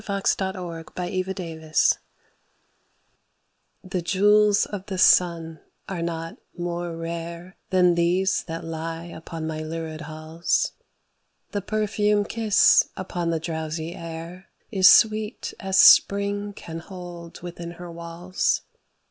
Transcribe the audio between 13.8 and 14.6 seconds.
air